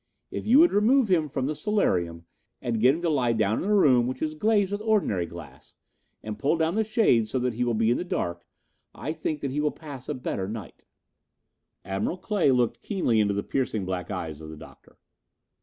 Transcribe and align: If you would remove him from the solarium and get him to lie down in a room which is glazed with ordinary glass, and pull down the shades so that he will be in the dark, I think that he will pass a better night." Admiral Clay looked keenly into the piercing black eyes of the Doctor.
If 0.31 0.47
you 0.47 0.57
would 0.57 0.73
remove 0.73 1.09
him 1.09 1.29
from 1.29 1.45
the 1.45 1.53
solarium 1.53 2.25
and 2.59 2.79
get 2.81 2.95
him 2.95 3.01
to 3.03 3.09
lie 3.09 3.33
down 3.33 3.63
in 3.63 3.69
a 3.69 3.75
room 3.75 4.07
which 4.07 4.23
is 4.23 4.33
glazed 4.33 4.71
with 4.71 4.81
ordinary 4.81 5.27
glass, 5.27 5.75
and 6.23 6.39
pull 6.39 6.57
down 6.57 6.73
the 6.73 6.83
shades 6.83 7.29
so 7.29 7.37
that 7.37 7.53
he 7.53 7.63
will 7.63 7.75
be 7.75 7.91
in 7.91 7.97
the 7.97 8.03
dark, 8.03 8.47
I 8.95 9.13
think 9.13 9.41
that 9.41 9.51
he 9.51 9.61
will 9.61 9.69
pass 9.69 10.09
a 10.09 10.15
better 10.15 10.47
night." 10.47 10.85
Admiral 11.85 12.17
Clay 12.17 12.49
looked 12.49 12.81
keenly 12.81 13.19
into 13.19 13.35
the 13.35 13.43
piercing 13.43 13.85
black 13.85 14.09
eyes 14.09 14.41
of 14.41 14.49
the 14.49 14.57
Doctor. 14.57 14.97